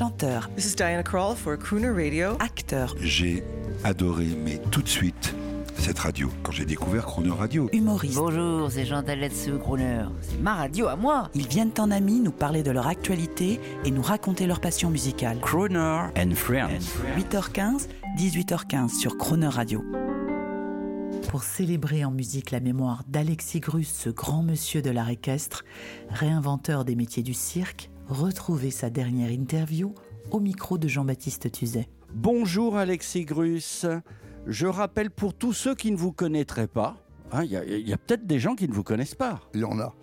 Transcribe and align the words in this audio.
chanteur, 0.00 0.48
This 0.56 0.64
is 0.64 0.76
Diana 0.76 1.02
Krall 1.02 1.36
for 1.36 1.58
Crooner 1.58 1.90
Radio. 1.90 2.34
acteur, 2.40 2.94
J'ai 3.02 3.44
adoré, 3.84 4.28
mais 4.42 4.56
tout 4.70 4.80
de 4.80 4.88
suite, 4.88 5.34
cette 5.76 5.98
radio. 5.98 6.30
Quand 6.42 6.52
j'ai 6.52 6.64
découvert 6.64 7.04
Chrono 7.04 7.34
Radio, 7.34 7.68
humoriste. 7.74 8.14
Bonjour, 8.14 8.70
c'est 8.70 8.86
Jean 8.86 9.02
Taletsu 9.02 9.58
Crooner. 9.58 10.06
C'est 10.22 10.40
ma 10.40 10.54
radio 10.54 10.86
à 10.86 10.96
moi. 10.96 11.28
Ils 11.34 11.46
viennent 11.46 11.74
en 11.78 11.90
amis 11.90 12.20
nous 12.20 12.32
parler 12.32 12.62
de 12.62 12.70
leur 12.70 12.86
actualité 12.86 13.60
et 13.84 13.90
nous 13.90 14.00
raconter 14.00 14.46
leur 14.46 14.62
passion 14.62 14.88
musicale. 14.88 15.38
Croner 15.42 16.06
and 16.16 16.34
Friends. 16.34 16.96
8h15, 17.18 17.88
18h15 18.16 18.98
sur 18.98 19.18
Croner 19.18 19.48
Radio. 19.48 19.84
Pour 21.28 21.42
célébrer 21.42 22.06
en 22.06 22.10
musique 22.10 22.52
la 22.52 22.60
mémoire 22.60 23.02
d'Alexis 23.06 23.60
Grus, 23.60 23.92
ce 23.92 24.08
grand 24.08 24.42
monsieur 24.42 24.80
de 24.80 24.88
l'art 24.88 25.10
équestre, 25.10 25.62
réinventeur 26.08 26.86
des 26.86 26.96
métiers 26.96 27.22
du 27.22 27.34
cirque, 27.34 27.90
retrouvez 28.10 28.70
sa 28.70 28.90
dernière 28.90 29.30
interview 29.30 29.94
au 30.32 30.40
micro 30.40 30.78
de 30.78 30.88
Jean-Baptiste 30.88 31.50
Tuzet. 31.52 31.88
Bonjour 32.12 32.76
Alexis 32.76 33.24
Grus. 33.24 33.86
Je 34.46 34.66
rappelle 34.66 35.10
pour 35.10 35.32
tous 35.32 35.52
ceux 35.52 35.76
qui 35.76 35.92
ne 35.92 35.96
vous 35.96 36.10
connaîtraient 36.10 36.66
pas, 36.66 36.96
hein, 37.30 37.44
il 37.44 37.52
y 37.52 37.92
a, 37.92 37.96
peut-être 37.96 38.26
des 38.26 38.40
gens 38.40 38.56
qui 38.56 38.68
ne 38.68 38.72
vous 38.72 38.82
connaissent 38.82 39.14
pas. 39.14 39.40
Il 39.54 39.60
y 39.60 39.64
en 39.64 39.78
a. 39.78 39.94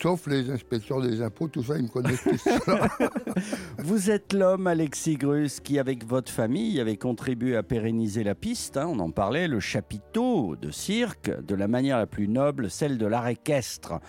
Sauf 0.00 0.26
les 0.26 0.50
inspecteurs 0.50 1.00
des 1.00 1.22
impôts, 1.22 1.46
tout 1.46 1.62
ça, 1.62 1.76
ils 1.76 1.84
me 1.84 1.88
connaissent 1.88 2.24
tous. 2.24 2.48
Vous 3.78 4.10
êtes 4.10 4.32
l'homme 4.32 4.66
Alexis 4.66 5.16
Grus 5.16 5.60
qui, 5.60 5.78
avec 5.78 6.04
votre 6.04 6.32
famille, 6.32 6.80
avait 6.80 6.96
contribué 6.96 7.56
à 7.56 7.62
pérenniser 7.62 8.24
la 8.24 8.34
piste. 8.34 8.76
hein, 8.76 8.88
on 8.88 8.98
en 8.98 9.10
parlait, 9.10 9.46
le 9.46 9.60
chapiteau 9.60 10.56
de 10.56 10.72
cirque, 10.72 11.30
de 11.30 11.54
la 11.54 11.68
manière 11.68 11.98
la 11.98 12.06
plus 12.06 12.26
noble, 12.26 12.70
celle 12.70 12.98
de 12.98 13.06
l'art 13.06 13.28
équestre. 13.28 14.00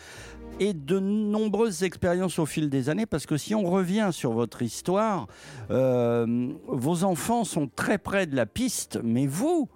Et 0.60 0.74
de 0.74 1.00
nombreuses 1.00 1.84
expériences 1.84 2.40
au 2.40 2.46
fil 2.46 2.70
des 2.70 2.90
années, 2.90 3.06
parce 3.06 3.26
que 3.26 3.38
si 3.38 3.56
on 3.56 3.64
revient 3.64 4.10
sur 4.12 4.32
votre 4.32 4.62
histoire, 4.62 5.28
euh, 5.72 6.54
vos 6.68 7.04
enfants 7.04 7.44
sont 7.44 7.68
très 7.68 7.98
près 7.98 8.28
de 8.28 8.36
la 8.36 8.46
piste, 8.46 9.00
mais 9.04 9.28
vous, 9.28 9.68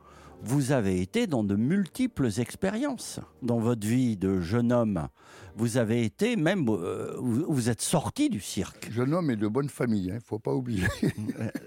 vous 0.44 0.72
avez 0.72 1.02
été 1.02 1.28
dans 1.28 1.44
de 1.44 1.56
multiples 1.56 2.30
expériences 2.40 3.20
dans 3.42 3.58
votre 3.58 3.86
vie 3.86 4.18
de 4.18 4.40
jeune 4.40 4.72
homme. 4.72 5.08
Vous 5.56 5.78
avez 5.78 6.06
été 6.06 6.36
même, 6.36 6.70
euh, 6.70 7.16
vous, 7.20 7.70
êtes 7.70 7.82
sorti 7.82 8.30
du 8.30 8.40
cirque. 8.40 8.90
Jeune 8.92 9.14
homme 9.14 9.32
est 9.32 9.36
de 9.36 9.48
bonne 9.48 9.70
famille, 9.70 10.06
il 10.06 10.14
ne 10.14 10.20
faut 10.20 10.40
pas 10.40 10.54
oublier. 10.54 10.86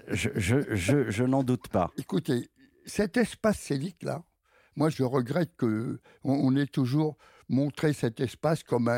Je, 0.07 0.29
je, 0.35 0.55
je, 0.73 1.11
je 1.11 1.23
n'en 1.25 1.43
doute 1.43 1.67
pas. 1.67 1.91
Écoutez, 1.97 2.49
cet 2.85 3.17
espace 3.17 3.59
scénique-là, 3.59 4.23
moi 4.75 4.89
je 4.89 5.03
regrette 5.03 5.51
que 5.57 5.99
on, 6.23 6.33
on 6.33 6.55
ait 6.55 6.65
toujours 6.65 7.17
montré 7.51 7.93
cet 7.93 8.19
espace 8.19 8.63
comme 8.63 8.89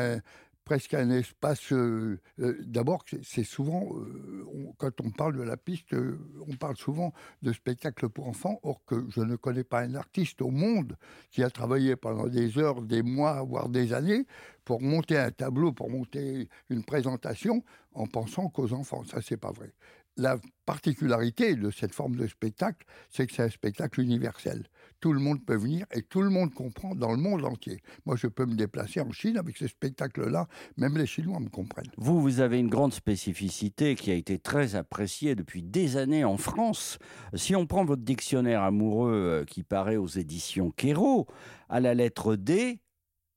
presque 0.64 0.94
un 0.94 1.10
espace. 1.10 1.72
euh, 1.72 2.18
euh, 2.40 2.56
D'abord, 2.64 3.04
c'est- 3.22 3.44
souvent 3.44 3.86
euh, 3.96 4.46
quand 4.78 5.00
on 5.02 5.10
parle 5.10 5.36
de 5.36 5.42
la 5.42 5.56
piste, 5.56 5.94
on 5.94 6.56
parle 6.56 6.76
souvent 6.76 7.12
de 7.42 7.52
spectacle 7.52 8.08
pour 8.08 8.28
enfants. 8.28 8.58
Or 8.62 8.82
que 8.86 9.04
je 9.10 9.20
ne 9.20 9.36
connais 9.36 9.64
pas 9.64 9.80
un 9.80 9.94
artiste 9.94 10.40
au 10.42 10.50
monde 10.50 10.96
qui 11.30 11.42
a 11.42 11.50
travaillé 11.50 11.96
pendant 11.96 12.28
des 12.28 12.58
heures, 12.58 12.82
des 12.82 13.02
mois, 13.02 13.42
voire 13.42 13.68
des 13.68 13.92
années 13.92 14.26
pour 14.64 14.80
monter 14.80 15.18
un 15.18 15.30
tableau, 15.30 15.72
pour 15.72 15.90
monter 15.90 16.48
une 16.70 16.84
présentation 16.84 17.62
en 17.92 18.06
pensant 18.06 18.48
qu'aux 18.48 18.72
enfants. 18.72 19.04
Ça, 19.04 19.20
c'est 19.20 19.36
pas 19.36 19.52
vrai. 19.52 19.72
La 20.16 20.38
particularité 20.64 21.56
de 21.56 21.70
cette 21.72 21.92
forme 21.92 22.14
de 22.14 22.28
spectacle, 22.28 22.86
c'est 23.10 23.26
que 23.26 23.34
c'est 23.34 23.42
un 23.42 23.48
spectacle 23.48 24.00
universel. 24.00 24.68
Tout 25.00 25.12
le 25.12 25.18
monde 25.18 25.44
peut 25.44 25.56
venir 25.56 25.86
et 25.90 26.02
tout 26.02 26.22
le 26.22 26.30
monde 26.30 26.54
comprend 26.54 26.94
dans 26.94 27.10
le 27.10 27.16
monde 27.16 27.44
entier. 27.44 27.82
Moi, 28.06 28.14
je 28.14 28.28
peux 28.28 28.46
me 28.46 28.54
déplacer 28.54 29.00
en 29.00 29.10
Chine 29.10 29.36
avec 29.36 29.56
ce 29.56 29.66
spectacle-là, 29.66 30.46
même 30.76 30.96
les 30.96 31.06
Chinois 31.06 31.40
me 31.40 31.48
comprennent. 31.48 31.90
Vous, 31.96 32.20
vous 32.20 32.40
avez 32.40 32.60
une 32.60 32.68
grande 32.68 32.94
spécificité 32.94 33.96
qui 33.96 34.12
a 34.12 34.14
été 34.14 34.38
très 34.38 34.76
appréciée 34.76 35.34
depuis 35.34 35.64
des 35.64 35.96
années 35.96 36.24
en 36.24 36.36
France. 36.36 36.98
Si 37.34 37.56
on 37.56 37.66
prend 37.66 37.84
votre 37.84 38.02
dictionnaire 38.02 38.62
amoureux 38.62 39.12
euh, 39.12 39.44
qui 39.44 39.64
paraît 39.64 39.96
aux 39.96 40.06
éditions 40.06 40.70
Quérault, 40.70 41.26
à 41.68 41.80
la 41.80 41.92
lettre 41.92 42.36
D, 42.36 42.80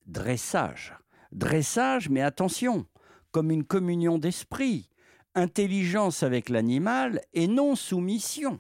dressage. 0.06 0.94
Dressage, 1.32 2.10
mais 2.10 2.22
attention, 2.22 2.86
comme 3.32 3.50
une 3.50 3.66
communion 3.66 4.20
d'esprit, 4.20 4.90
intelligence 5.38 6.24
avec 6.24 6.50
l'animal 6.50 7.22
et 7.34 7.48
non 7.48 7.76
soumission. 7.76 8.60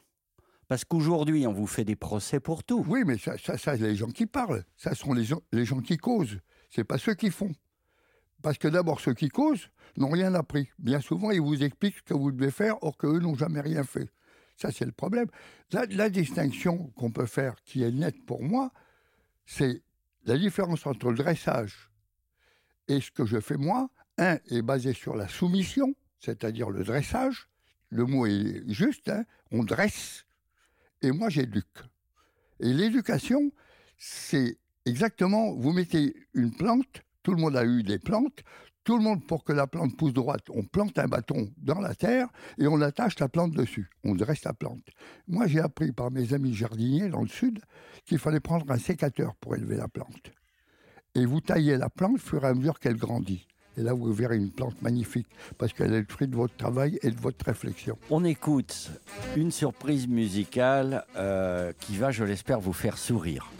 Parce 0.68 0.86
qu'aujourd'hui, 0.86 1.48
on 1.48 1.54
vous 1.54 1.68
fait 1.68 1.86
des 1.86 1.96
procès 1.96 2.40
pour 2.40 2.64
tout. 2.64 2.86
Oui, 2.88 3.04
mais 3.06 3.18
ça, 3.18 3.38
ça, 3.38 3.76
les 3.76 3.96
gens 3.96 4.12
qui 4.12 4.26
parlent, 4.26 4.64
ça 4.76 4.94
sont 4.94 5.14
les 5.14 5.24
gens, 5.24 5.42
les 5.52 5.66
gens 5.66 5.80
qui 5.80 5.98
causent. 5.98 6.40
C'est 6.70 6.84
pas 6.84 6.98
ceux 6.98 7.16
qui 7.16 7.32
font. 7.32 7.54
Parce 8.42 8.58
que 8.58 8.68
d'abord, 8.68 9.00
ceux 9.00 9.14
qui 9.14 9.30
causent 9.30 9.70
n'ont 9.96 10.10
rien 10.10 10.36
appris. 10.36 10.70
Bien 10.78 11.02
souvent, 11.02 11.32
ils 11.32 11.42
vous 11.42 11.64
expliquent 11.64 11.98
ce 11.98 12.04
que 12.04 12.14
vous 12.14 12.32
devez 12.32 12.52
faire, 12.52 12.82
or 12.84 12.98
qu'eux 12.98 13.20
n'ont 13.20 13.36
jamais 13.36 13.62
rien 13.62 13.84
fait. 13.84 14.10
Ça, 14.58 14.72
c'est 14.72 14.86
le 14.86 14.92
problème. 14.92 15.28
La, 15.72 15.86
la 15.86 16.10
distinction 16.10 16.92
qu'on 16.96 17.12
peut 17.12 17.26
faire, 17.26 17.56
qui 17.64 17.84
est 17.84 17.92
nette 17.92 18.26
pour 18.26 18.44
moi, 18.44 18.72
c'est 19.46 19.82
la 20.26 20.38
différence 20.38 20.86
entre 20.86 21.10
le 21.10 21.18
dressage 21.18 21.90
et 22.88 23.00
ce 23.02 23.10
que 23.10 23.26
je 23.26 23.40
fais 23.40 23.58
moi. 23.58 23.90
Un 24.18 24.40
est 24.50 24.64
basé 24.64 24.94
sur 24.94 25.16
la 25.16 25.28
soumission, 25.28 25.94
c'est-à-dire 26.20 26.70
le 26.70 26.84
dressage. 26.84 27.50
Le 27.90 28.06
mot 28.06 28.26
est 28.26 28.64
juste, 28.68 29.10
hein, 29.10 29.24
on 29.52 29.64
dresse, 29.64 30.26
et 31.02 31.12
moi 31.12 31.30
j'éduque. 31.30 31.80
Et 32.60 32.74
l'éducation, 32.74 33.52
c'est 33.98 34.58
exactement, 34.86 35.54
vous 35.54 35.72
mettez 35.72 36.16
une 36.34 36.52
plante, 36.52 37.04
tout 37.24 37.34
le 37.34 37.42
monde 37.42 37.56
a 37.56 37.66
eu 37.66 37.84
des 37.84 38.00
plantes, 38.00 38.44
tout 38.88 38.98
le 38.98 39.04
monde, 39.04 39.28
pour 39.28 39.44
que 39.44 39.52
la 39.52 39.68
plante 39.68 39.98
pousse 39.98 40.14
droite, 40.14 40.46
on 40.50 40.64
plante 40.64 40.98
un 40.98 41.10
bâton 41.10 41.52
dans 41.58 41.82
la 41.82 41.94
terre 41.94 42.30
et 42.58 42.68
on 42.68 42.80
attache 42.80 43.20
la 43.20 43.28
plante 43.28 43.52
dessus. 43.52 43.90
On 44.06 44.16
dresse 44.16 44.46
la 44.46 44.54
plante. 44.54 44.88
Moi, 45.28 45.46
j'ai 45.48 45.60
appris 45.60 45.92
par 45.92 46.10
mes 46.10 46.34
amis 46.34 46.54
jardiniers 46.54 47.10
dans 47.10 47.20
le 47.20 47.28
sud 47.28 47.60
qu'il 48.06 48.18
fallait 48.18 48.40
prendre 48.40 48.72
un 48.72 48.78
sécateur 48.78 49.36
pour 49.36 49.58
élever 49.58 49.76
la 49.76 49.90
plante. 49.90 50.32
Et 51.16 51.26
vous 51.26 51.42
taillez 51.42 51.76
la 51.76 51.90
plante 51.90 52.16
au 52.16 52.18
fur 52.18 52.46
et 52.46 52.48
à 52.48 52.54
mesure 52.54 52.80
qu'elle 52.80 52.96
grandit. 52.96 53.46
Et 53.78 53.82
là, 53.82 53.94
vous 53.94 54.12
verrez 54.12 54.38
une 54.38 54.50
plante 54.50 54.82
magnifique 54.82 55.28
parce 55.58 55.72
qu'elle 55.72 55.94
est 55.94 56.00
le 56.00 56.06
fruit 56.10 56.28
de 56.28 56.36
votre 56.36 56.56
travail 56.58 57.00
et 57.04 57.12
de 57.12 57.20
votre 57.20 57.46
réflexion. 57.46 57.98
On 58.10 58.24
écoute 58.26 58.90
une 59.36 59.52
surprise 59.52 60.08
musicale 60.08 61.06
euh, 61.16 61.72
qui 61.80 61.96
va, 61.96 62.12
je 62.12 62.24
l'espère, 62.24 62.60
vous 62.60 62.74
faire 62.74 62.98
sourire. 62.98 63.52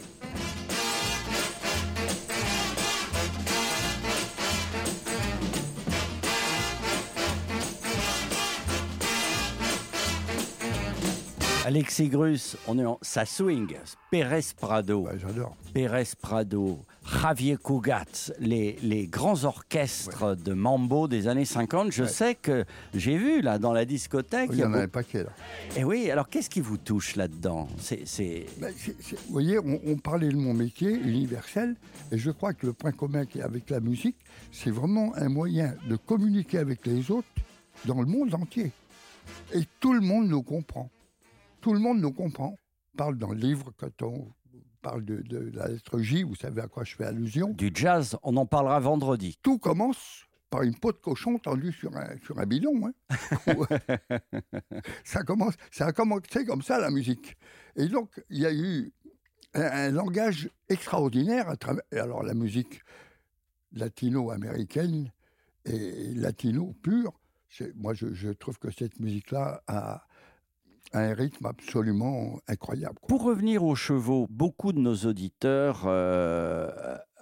Alexis 11.68 12.08
Grus, 12.08 12.56
on 12.66 12.78
est 12.78 12.86
en 12.86 12.98
ça 13.02 13.26
swing, 13.26 13.76
Pérez 14.10 14.40
Prado, 14.58 15.00
Ouais, 15.00 15.18
J'adore. 15.18 15.54
Pérez 15.74 16.08
Prado, 16.18 16.78
Javier 17.10 17.56
Cugat, 17.56 18.04
les, 18.38 18.76
les 18.82 19.06
grands 19.06 19.44
orchestres 19.44 20.36
de 20.36 20.52
mambo 20.52 21.08
des 21.08 21.26
années 21.26 21.44
50. 21.46 21.90
Je 21.90 22.02
Ouais. 22.02 22.08
sais 22.08 22.34
que 22.34 22.64
j'ai 22.94 23.16
vu 23.16 23.40
là 23.40 23.58
dans 23.58 23.72
la 23.72 23.84
discothèque. 23.86 24.50
Il 24.52 24.58
y 24.58 24.64
en 24.64 24.74
a 24.74 24.80
un 24.82 24.88
paquet 24.88 25.24
là. 25.24 25.30
et 25.76 25.84
oui, 25.84 26.10
alors 26.10 26.28
qu'est-ce 26.28 26.50
qui 26.50 26.60
vous 26.60 26.76
touche 26.76 27.16
là-dedans? 27.16 27.66
C'est, 27.78 28.06
c'est- 28.06 28.46
vous 28.60 29.32
voyez, 29.32 29.58
on, 29.58 29.80
on 29.86 29.96
parlait 29.96 30.28
de 30.28 30.36
mon 30.36 30.52
métier 30.54 30.90
universel, 30.90 31.76
et 32.12 32.18
je 32.18 32.30
crois 32.30 32.52
que 32.52 32.66
le 32.66 32.72
point 32.74 32.92
commun 32.92 33.24
avec 33.42 33.70
la 33.70 33.80
musique, 33.80 34.16
c'est 34.52 34.70
vraiment 34.70 35.14
un 35.16 35.28
moyen 35.30 35.74
de 35.88 35.96
communiquer 35.96 36.58
avec 36.58 36.86
les 36.86 37.10
autres 37.10 37.28
dans 37.86 38.00
le 38.00 38.06
monde 38.06 38.34
entier. 38.34 38.70
Et 39.54 39.62
tout 39.80 39.92
le 39.94 40.00
monde 40.00 40.28
nous 40.28 40.42
comprend. 40.42 40.90
Tout 41.60 41.72
le 41.72 41.78
monde 41.80 42.00
nous 42.00 42.12
comprend. 42.12 42.54
On 42.94 42.96
parle 42.96 43.16
dans 43.18 43.30
le 43.32 43.38
livre, 43.38 43.72
quand 43.78 44.02
on 44.02 44.26
parle 44.78 45.04
de, 45.04 45.22
de 45.22 45.50
la 45.54 45.68
lettre 45.68 45.98
J, 46.00 46.22
vous 46.22 46.34
savez 46.34 46.60
à 46.62 46.68
quoi 46.68 46.84
je 46.84 46.94
fais 46.94 47.04
allusion. 47.04 47.50
Du 47.50 47.70
jazz, 47.74 48.16
on 48.22 48.36
en 48.36 48.46
parlera 48.46 48.78
vendredi. 48.80 49.38
Tout 49.42 49.58
commence 49.58 50.24
par 50.50 50.62
une 50.62 50.74
peau 50.74 50.92
de 50.92 50.98
cochon 50.98 51.38
tendue 51.38 51.72
sur 51.72 51.94
un, 51.96 52.16
sur 52.24 52.38
un 52.38 52.46
bidon. 52.46 52.86
hein. 52.86 53.16
ça, 55.04 55.22
commence, 55.22 55.54
ça 55.70 55.86
a 55.86 55.92
commencé 55.92 56.44
comme 56.46 56.62
ça, 56.62 56.78
la 56.78 56.90
musique. 56.90 57.36
Et 57.76 57.86
donc, 57.88 58.22
il 58.30 58.38
y 58.38 58.46
a 58.46 58.52
eu 58.52 58.92
un, 59.54 59.62
un 59.62 59.90
langage 59.90 60.48
extraordinaire 60.68 61.48
à 61.48 61.56
travers. 61.56 61.82
Alors, 61.92 62.22
la 62.22 62.34
musique 62.34 62.80
latino-américaine 63.72 65.12
et 65.64 66.14
latino 66.14 66.74
pure, 66.82 67.12
moi, 67.76 67.94
je, 67.94 68.12
je 68.14 68.30
trouve 68.30 68.58
que 68.58 68.70
cette 68.70 69.00
musique-là 69.00 69.62
a, 69.66 70.06
un 70.92 71.12
rythme 71.14 71.46
absolument 71.46 72.38
incroyable. 72.48 72.96
quoi. 73.00 73.08
Pour 73.08 73.24
revenir 73.24 73.64
aux 73.64 73.74
chevaux, 73.74 74.26
beaucoup 74.30 74.72
de 74.72 74.78
nos 74.78 74.94
auditeurs 74.96 75.82
euh, 75.86 76.70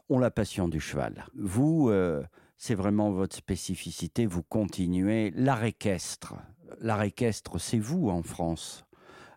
ont 0.09 0.19
la 0.19 0.31
passion 0.31 0.69
du 0.69 0.81
cheval. 0.81 1.27
Vous, 1.37 1.89
euh, 1.91 2.23
c'est 2.57 2.75
vraiment 2.75 3.11
votre 3.11 3.37
spécificité, 3.37 4.27
vous 4.27 4.43
continuez 4.43 5.31
l'art 5.35 5.65
équestre. 5.65 6.35
L'art 6.81 7.03
équestre, 7.03 7.59
c'est 7.61 7.79
vous 7.79 8.09
en 8.09 8.23
France. 8.23 8.85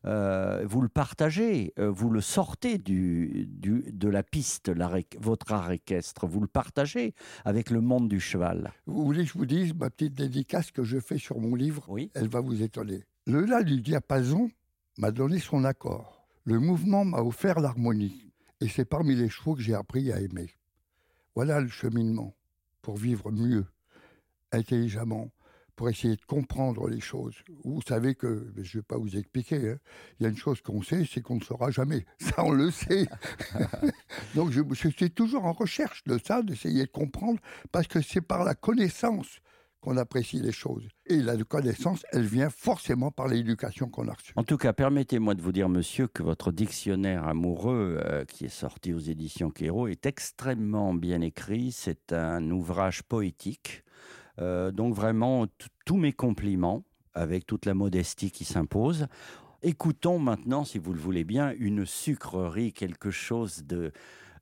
euh, 0.06 0.66
vous 0.66 0.80
le 0.82 0.88
partagez, 0.88 1.74
vous 1.78 2.10
le 2.10 2.22
sortez 2.22 2.78
du, 2.78 3.48
du- 3.50 3.92
de 3.92 4.08
la 4.08 4.24
piste, 4.24 4.70
l'art 4.70 4.96
votre 5.20 5.52
art 5.52 5.72
équestre, 5.74 6.26
vous 6.26 6.40
le 6.40 6.48
partagez 6.48 7.14
avec 7.44 7.70
le 7.70 7.82
monde 7.82 8.08
du 8.08 8.22
cheval. 8.22 8.72
Vous 8.86 9.04
voulez 9.04 9.24
que 9.24 9.30
je 9.30 9.38
vous 9.38 9.46
dise 9.46 9.74
ma 9.74 9.90
petite 9.90 10.14
dédicace 10.14 10.72
que 10.72 10.84
je 10.84 11.00
fais 11.02 11.18
sur 11.18 11.38
mon 11.42 11.54
livre? 11.54 11.84
Oui. 11.90 12.12
Elle 12.16 12.30
va 12.30 12.40
vous 12.40 12.62
étonner. 12.64 13.04
Le 13.26 13.46
La 13.46 13.64
du 13.64 13.82
diapason 13.82 14.50
m'a 14.98 15.12
donné 15.12 15.40
son 15.40 15.64
accord. 15.64 16.26
Le 16.46 16.60
mouvement 16.60 17.06
m'a 17.06 17.20
offert 17.20 17.60
l'harmonie. 17.60 18.34
Et 18.62 18.68
c'est 18.68 18.86
parmi 18.86 19.16
les 19.16 19.30
chevaux 19.30 19.56
que 19.56 19.62
j'ai 19.62 19.76
appris 19.76 20.12
à 20.12 20.20
aimer. 20.20 20.50
Voilà 21.36 21.60
le 21.60 21.68
cheminement 21.68 22.36
pour 22.82 22.98
vivre 22.98 23.32
mieux, 23.32 23.66
intelligemment, 24.52 25.32
pour 25.76 25.90
essayer 25.90 26.16
de 26.16 26.26
comprendre 26.26 26.90
les 26.90 27.00
choses. 27.00 27.36
Vous 27.64 27.82
savez 27.88 28.16
que, 28.16 28.52
je 28.58 28.78
ne 28.78 28.82
vais 28.82 28.86
pas 28.86 28.98
vous 28.98 29.16
expliquer, 29.16 29.70
hein, 29.72 29.80
il 30.20 30.24
y 30.24 30.26
a 30.26 30.30
une 30.30 30.38
chose 30.38 30.62
qu'on 30.62 30.82
sait, 30.82 31.06
c'est 31.06 31.22
qu'on 31.22 31.36
ne 31.36 31.44
saura 31.44 31.72
jamais. 31.72 32.06
Ça, 32.20 32.44
on 32.44 32.52
le 32.52 32.72
sait. 32.72 33.08
Donc 34.36 34.52
je, 34.52 34.62
je 34.70 34.90
suis 34.90 35.12
toujours 35.12 35.46
en 35.46 35.54
recherche 35.54 36.04
de 36.06 36.18
ça, 36.18 36.42
d'essayer 36.42 36.86
de 36.86 36.92
comprendre, 36.92 37.40
parce 37.72 37.88
que 37.88 38.02
c'est 38.02 38.22
par 38.22 38.44
la 38.44 38.56
connaissance 38.56 39.40
qu'on 39.82 39.98
apprécie 39.98 40.40
les 40.40 40.52
choses. 40.52 40.88
Et 41.06 41.18
la 41.18 41.38
connaissance, 41.38 42.06
elle 42.12 42.26
vient 42.26 42.50
forcément 42.50 43.12
par 43.12 43.28
l'éducation 43.28 43.90
qu'on 43.90 44.08
a 44.08 44.14
reçue. 44.14 44.34
En 44.36 44.44
tout 44.44 44.58
cas, 44.58 44.74
permettez-moi 44.74 45.36
de 45.36 45.42
vous 45.42 45.52
dire, 45.52 45.70
monsieur, 45.70 46.08
que 46.08 46.24
votre 46.24 46.52
dictionnaire 46.52 47.28
amoureux, 47.28 48.00
euh, 48.04 48.26
qui 48.26 48.46
est 48.46 48.50
sorti 48.50 48.94
aux 48.94 49.00
éditions 49.00 49.50
Kéro, 49.50 49.88
est 49.88 50.06
extrêmement 50.06 50.94
bien 50.94 51.22
écrit. 51.22 51.72
C'est 51.72 52.14
un 52.14 52.50
ouvrage 52.52 53.04
poétique. 53.04 53.84
Euh, 54.40 54.72
donc 54.72 54.94
vraiment, 54.94 55.46
tous 55.86 55.98
mes 55.98 56.14
compliments, 56.14 56.84
avec 57.14 57.46
toute 57.46 57.66
la 57.66 57.74
modestie 57.74 58.32
qui 58.32 58.46
s'impose. 58.46 59.08
Écoutons 59.62 60.20
maintenant, 60.20 60.64
si 60.64 60.80
vous 60.80 60.94
le 60.94 61.00
voulez 61.00 61.26
bien, 61.26 61.54
une 61.58 61.86
sucrerie, 61.86 62.72
quelque 62.72 63.12
chose 63.12 63.64
de 63.66 63.92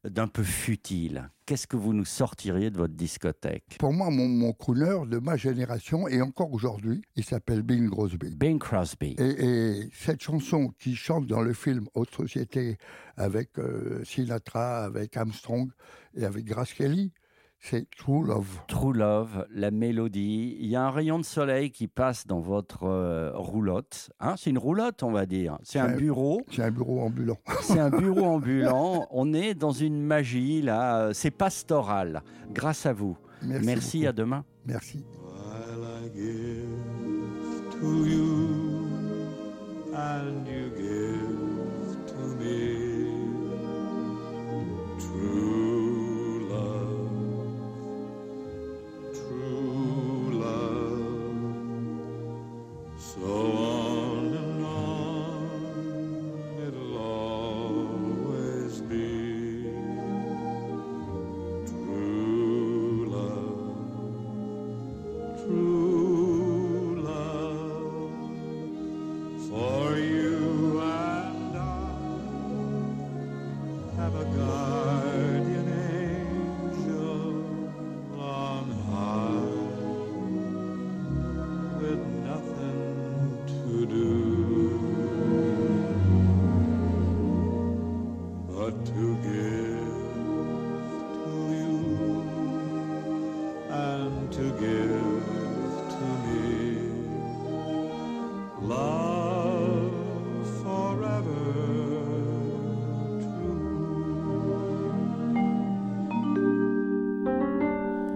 d'un 0.03 0.27
peu 0.27 0.43
futile. 0.43 1.29
Qu'est-ce 1.45 1.67
que 1.67 1.77
vous 1.77 1.93
nous 1.93 2.05
sortiriez 2.05 2.69
de 2.69 2.77
votre 2.77 2.93
discothèque? 2.93 3.77
Pour 3.79 3.93
moi, 3.93 4.09
mon, 4.09 4.27
mon 4.27 4.53
crooner 4.53 5.07
de 5.07 5.17
ma 5.17 5.37
génération, 5.37 6.07
et 6.07 6.21
encore 6.21 6.51
aujourd'hui, 6.51 7.01
il 7.15 7.23
s'appelle 7.23 7.61
Bing 7.61 7.89
Crosby. 7.89 8.35
Bing 8.35 8.59
Crosby. 8.59 9.15
Et, 9.17 9.45
et 9.45 9.89
cette 9.93 10.21
chanson 10.21 10.73
qui 10.79 10.95
chante 10.95 11.27
dans 11.27 11.41
le 11.41 11.53
film 11.53 11.87
Haute 11.93 12.13
Société 12.13 12.77
avec 13.15 13.57
euh, 13.59 14.03
Sinatra, 14.03 14.83
avec 14.83 15.15
Armstrong 15.15 15.69
et 16.15 16.25
avec 16.25 16.45
Grace 16.45 16.73
Kelly, 16.73 17.11
c'est 17.59 17.89
True 17.97 18.25
Love. 18.25 18.61
True 18.67 18.93
Love, 18.93 19.45
la 19.53 19.71
mélodie. 19.71 20.57
Il 20.59 20.67
y 20.67 20.75
a 20.75 20.83
un 20.83 20.91
rayon 20.91 21.19
de 21.19 21.25
soleil 21.25 21.71
qui 21.71 21.87
passe 21.87 22.27
dans 22.27 22.39
votre 22.39 22.83
euh, 22.83 23.31
roulotte. 23.33 24.09
Hein, 24.19 24.35
c'est 24.37 24.51
une 24.51 24.57
roulotte, 24.57 25.03
on 25.03 25.11
va 25.11 25.25
dire. 25.25 25.57
C'est 25.63 25.79
un 25.79 25.95
bureau. 25.95 26.41
C'est 26.51 26.63
un 26.63 26.71
bureau 26.71 27.01
ambulant. 27.01 27.37
C'est 27.61 27.79
un 27.79 27.89
bureau 27.89 28.23
ambulant. 28.25 29.07
On 29.11 29.33
est 29.33 29.53
dans 29.53 29.71
une 29.71 30.01
magie, 30.01 30.61
là. 30.61 31.09
C'est 31.13 31.31
pastoral. 31.31 32.23
Grâce 32.51 32.85
à 32.85 32.93
vous. 32.93 33.17
Merci. 33.41 33.65
Merci, 33.65 33.97
beaucoup. 33.97 34.09
à 34.09 34.13
demain. 34.13 34.45
Merci. 34.65 35.05
While 35.21 35.83
I 35.83 36.09
give 36.15 37.79
to 37.79 38.05
you 38.05 38.87
and 39.93 40.47
you 40.47 40.71
give 40.77 41.16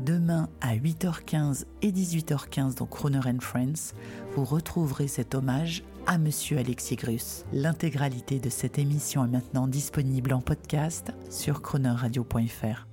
Demain 0.06 0.48
à 0.62 0.76
8h15 0.76 1.66
et 1.82 1.92
18h15 1.92 2.76
dans 2.76 2.86
Croner 2.86 3.20
and 3.26 3.40
Friends, 3.40 3.96
vous 4.36 4.46
retrouverez 4.46 5.08
cet 5.08 5.34
hommage 5.34 5.84
à 6.06 6.20
Monsieur 6.20 6.60
Alexis 6.60 6.98
Grus. 6.98 7.46
L'intégralité 7.52 8.38
de 8.38 8.50
cette 8.52 8.78
émission 8.78 9.26
est 9.26 9.30
maintenant 9.30 9.68
disponible 9.68 10.34
en 10.34 10.42
podcast 10.42 11.12
sur 11.32 11.64
cronerradio.fr. 11.64 12.86